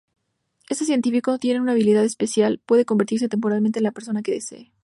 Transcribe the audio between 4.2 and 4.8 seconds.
que desee.